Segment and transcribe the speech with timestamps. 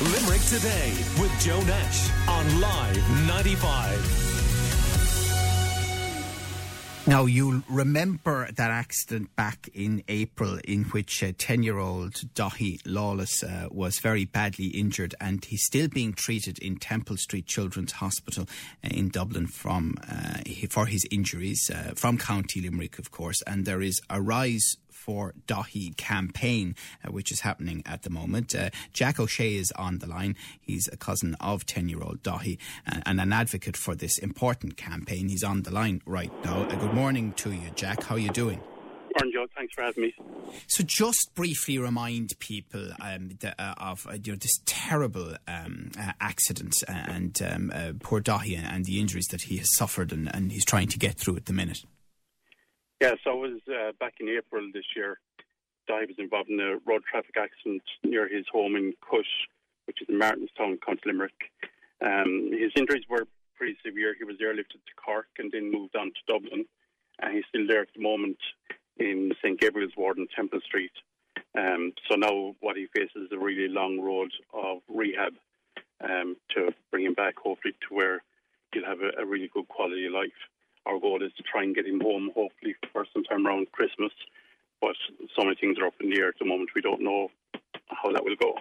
[0.00, 4.24] Limerick Today with Joe Nash on Live 95.
[7.06, 13.44] Now, you'll remember that accident back in April in which 10 year old Dahi Lawless
[13.44, 18.48] uh, was very badly injured and he's still being treated in Temple Street Children's Hospital
[18.82, 20.38] uh, in Dublin from, uh,
[20.70, 23.42] for his injuries uh, from County Limerick, of course.
[23.42, 26.74] And there is a rise for Dahi campaign,
[27.04, 28.54] uh, which is happening at the moment.
[28.54, 30.34] Uh, Jack O'Shea is on the line.
[30.62, 32.58] He's a cousin of 10 year old Dahi
[32.90, 35.28] uh, and an advocate for this important campaign.
[35.28, 36.62] He's on the line right now.
[36.62, 38.02] Uh, good morning to you, Jack.
[38.04, 38.60] How are you doing?
[39.20, 39.46] Morning, Joe.
[39.54, 40.14] Thanks for having me.
[40.66, 45.92] So, just briefly remind people um, the, uh, of uh, you know, this terrible um,
[45.98, 50.34] uh, accident and um, uh, poor Dahi and the injuries that he has suffered and,
[50.34, 51.84] and he's trying to get through at the minute.
[53.04, 55.18] Yeah, so it was uh, back in April this year.
[55.86, 59.44] Di was involved in a road traffic accident near his home in Cush,
[59.86, 61.52] which is in Martinstown, County Limerick.
[62.00, 63.26] Um, his injuries were
[63.58, 64.14] pretty severe.
[64.16, 66.64] He was airlifted to Cork and then moved on to Dublin.
[67.20, 68.38] And he's still there at the moment
[68.96, 70.96] in St Gabriel's Ward in Temple Street.
[71.54, 75.34] Um, so now what he faces is a really long road of rehab
[76.00, 78.22] um, to bring him back, hopefully, to where
[78.72, 80.40] he'll have a, a really good quality of life
[80.86, 84.12] our goal is to try and get him home, hopefully, for some time around Christmas.
[84.80, 84.96] But
[85.36, 86.70] so many things are up in the air at the moment.
[86.74, 87.28] We don't know
[87.88, 88.54] how that will go.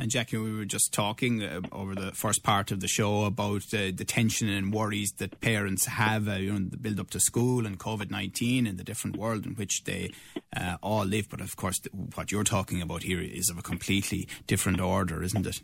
[0.00, 3.62] And Jackie, we were just talking uh, over the first part of the show about
[3.74, 7.18] uh, the tension and worries that parents have, uh, you know, the build up to
[7.18, 10.10] school and COVID nineteen and the different world in which they
[10.56, 11.28] uh, all live.
[11.28, 11.80] But of course,
[12.14, 15.62] what you're talking about here is of a completely different order, isn't it?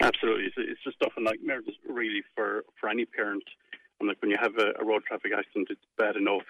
[0.00, 3.44] Absolutely, it's, it's just often a nightmare, really, for for any parent
[4.02, 6.42] and like when you have a, a road traffic accident, it's bad enough,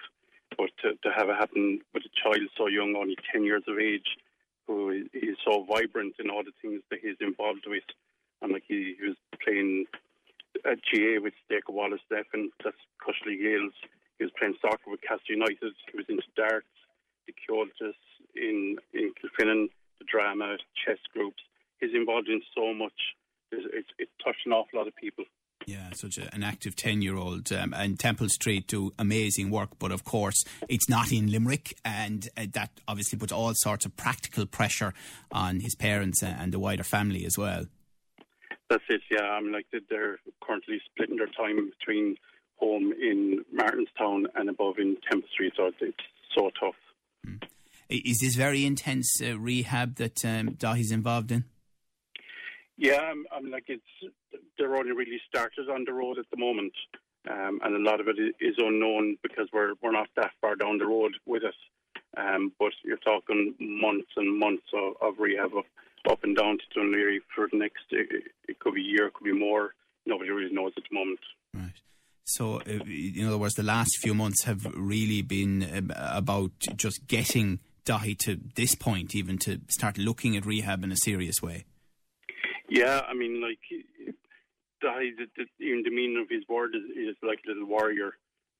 [0.57, 3.77] but to, to have it happen with a child so young, only 10 years of
[3.77, 4.17] age,
[4.65, 7.85] who is, is so vibrant in all the things that he's involved with,
[8.41, 9.85] and like he, he was playing
[10.65, 13.77] at GAA with Staker Wallace and that's Cushly Gales.
[14.17, 15.77] He was playing soccer with Castle United.
[15.91, 16.73] He was into darts,
[17.29, 17.97] the Cultus,
[18.33, 21.41] in, in Kilfinane, the drama, chess groups.
[21.79, 23.13] He's involved in so much.
[23.51, 25.25] It's, it's, it touched an awful lot of people.
[25.65, 27.51] Yeah, such a, an active 10 year old.
[27.51, 32.27] Um, and Temple Street do amazing work, but of course, it's not in Limerick, and
[32.37, 34.93] uh, that obviously puts all sorts of practical pressure
[35.31, 37.65] on his parents and the wider family as well.
[38.69, 39.23] That's it, yeah.
[39.23, 42.17] I mean, like they're currently splitting their time between
[42.57, 45.97] home in Martinstown and above in Temple Street, so it's
[46.35, 46.75] so tough.
[47.25, 47.43] Mm.
[47.89, 51.43] Is this very intense uh, rehab that um, Dahi's involved in?
[52.77, 53.83] Yeah, I'm, I'm like it's
[54.63, 56.71] they're only really started on the road at the moment,
[57.29, 60.77] um, and a lot of it is unknown because we're we're not that far down
[60.77, 61.55] the road with it.
[62.15, 65.65] Um, but you're talking months and months of, of rehab up,
[66.09, 67.83] up and down to Laoghaire for the next.
[67.89, 69.73] It, it could be a year, it could be more.
[70.05, 71.19] Nobody really knows at the moment.
[71.53, 71.81] Right.
[72.23, 77.07] So, uh, in other words, the last few months have really been um, about just
[77.07, 81.65] getting Dahi to this point, even to start looking at rehab in a serious way.
[82.69, 83.59] Yeah, I mean, like
[84.83, 88.11] even the meaning of his word is, is like a little warrior.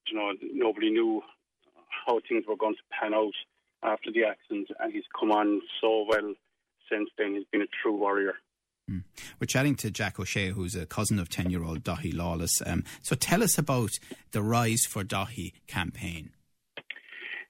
[0.08, 1.22] You know, nobody knew
[2.06, 3.34] how things were going to pan out
[3.84, 6.34] after the accident, and he's come on so well
[6.92, 7.36] since then.
[7.36, 8.34] He's been a true warrior.
[8.90, 9.04] Mm.
[9.40, 12.62] We're chatting to Jack O'Shea, who's a cousin of 10 year old Dahi Lawless.
[12.66, 13.92] Um, so tell us about
[14.32, 16.32] the Rise for Dahi campaign.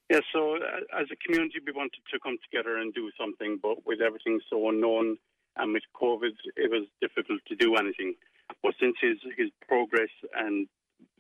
[0.10, 3.86] Yeah, so uh, as a community, we wanted to come together and do something, but
[3.86, 5.18] with everything so unknown
[5.56, 8.16] and with COVID, it was difficult to do anything.
[8.64, 10.68] But since his, his progress and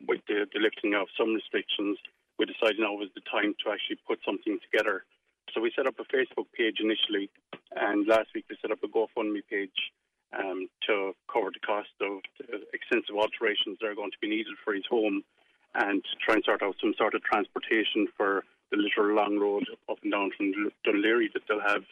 [0.08, 2.00] with the, the lifting of some restrictions,
[2.40, 5.04] we decided now was the time to actually put something together.
[5.54, 7.30] So we set up a Facebook page initially,
[7.76, 9.92] and last week we set up a GoFundMe page
[10.34, 14.56] um, to cover the cost of the extensive alterations that are going to be needed
[14.64, 15.22] for his home
[15.76, 19.66] and to try and sort out some sort of transportation for the literal long road
[19.92, 20.54] up and down from
[20.88, 21.84] Laoghaire that they'll have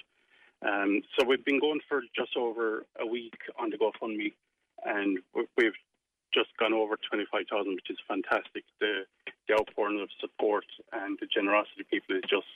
[0.62, 4.34] um, so we've been going for just over a week on the GoFundMe,
[4.86, 5.78] and we've
[6.34, 8.64] just gone over 25,000, which is fantastic.
[8.80, 9.04] The,
[9.48, 12.48] the outpouring of support and the generosity of people is just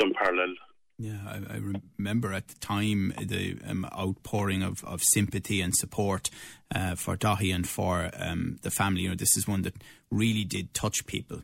[0.00, 0.58] unparalleled.
[0.98, 1.60] Yeah, I, I,
[1.98, 6.30] remember at the time the um, outpouring of, of sympathy and support
[6.74, 9.02] uh, for Dahi and for um, the family.
[9.02, 9.74] You know, this is one that
[10.10, 11.42] really did touch people.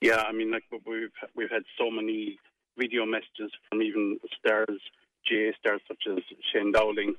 [0.00, 2.38] Yeah, I mean, like we've we've had so many
[2.76, 4.80] video messages from even stars,
[5.28, 6.18] GAA stars such as
[6.52, 7.14] Shane Dowling.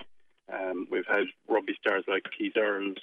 [0.52, 2.98] Um, we've had rugby stars like Keith Earls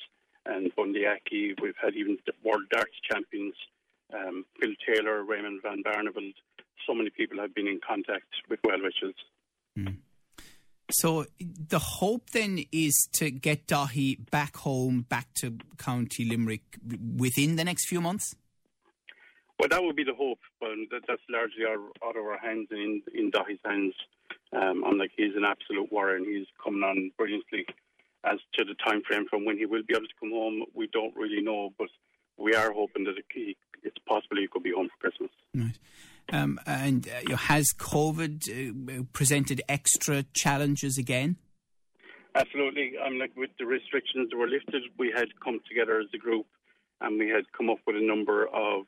[0.45, 1.55] and Bundee Aki.
[1.63, 3.55] We've had even world darts champions,
[4.13, 6.35] um, Phil Taylor, Raymond Van Barneveld.
[6.87, 9.15] So many people have been in contact with well.
[9.79, 9.97] Mm.
[10.91, 16.63] So the hope then is to get Dahi back home, back to County Limerick
[17.17, 18.37] within the next few months.
[19.59, 20.71] Well, that would be the hope, but
[21.09, 23.95] that's largely out, out of our hands and in, in Dahi's hands.
[24.53, 27.67] Um, unlike he's an absolute warrior and he's coming on brilliantly.
[28.25, 30.89] As to the time frame from when he will be able to come home, we
[30.93, 31.89] don't really know, but
[32.37, 35.31] we are hoping that it, it's possible he could be home for Christmas.
[35.55, 35.79] Right.
[36.33, 41.37] Um, and uh, has COVID uh, presented extra challenges again?
[42.35, 42.95] Absolutely.
[43.03, 46.19] I mean, like with the restrictions that were lifted, we had come together as a
[46.19, 46.47] group
[47.01, 48.87] and we had come up with a number of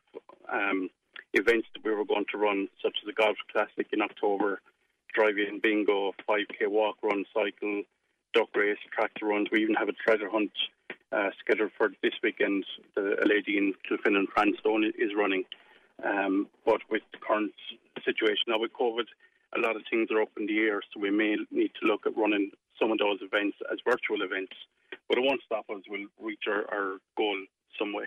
[0.53, 0.91] um,
[1.33, 4.61] events that we were going to run, such as the Golf Classic in October,
[5.19, 7.83] drive-in bingo, 5k walk, run, cycle,
[8.35, 9.49] duck race, tractor runs.
[9.51, 10.53] We even have a treasure hunt
[11.11, 12.65] uh, scheduled for this weekend.
[12.95, 15.45] The, a lady in Kilfin and Cranstone is running.
[16.05, 17.53] Um, but with the current
[18.05, 19.07] situation now with COVID,
[19.57, 22.07] a lot of things are up in the air, so we may need to look
[22.07, 24.53] at running some of those events as virtual events.
[25.09, 25.83] But it won't stop us.
[25.89, 27.37] We'll reach our, our goal
[27.77, 28.05] some way.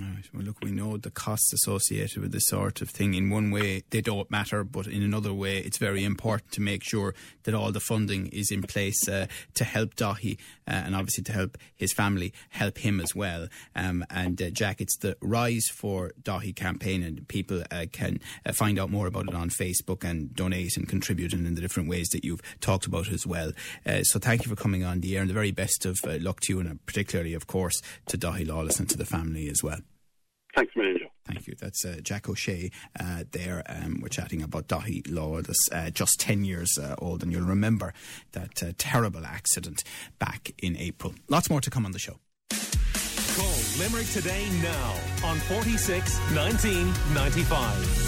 [0.00, 0.14] All right.
[0.34, 3.14] Well, look, we know the costs associated with this sort of thing.
[3.14, 6.82] In one way, they don't matter, but in another way, it's very important to make
[6.82, 7.14] sure
[7.44, 10.36] that all the funding is in place uh, to help Dahi
[10.66, 13.46] uh, and obviously to help his family, help him as well.
[13.76, 18.50] Um, and uh, Jack, it's the Rise for Dahi campaign, and people uh, can uh,
[18.50, 21.88] find out more about it on Facebook and donate and contribute and in the different
[21.88, 23.52] ways that you've talked about as well.
[23.86, 26.40] Uh, so, thank you for coming on the air, and the very best of luck
[26.40, 29.78] to you, and particularly, of course, to Dahi Lawless and to the family as well.
[30.54, 31.08] Thanks, million, Joe.
[31.26, 31.54] Thank you.
[31.58, 32.70] That's uh, Jack O'Shea
[33.00, 33.62] uh, there.
[33.66, 37.92] Um, we're chatting about Dahi Lawless, uh, just 10 years uh, old, and you'll remember
[38.32, 39.82] that uh, terrible accident
[40.18, 41.14] back in April.
[41.28, 42.18] Lots more to come on the show.
[43.36, 48.03] Call Limerick today now on 46 1995.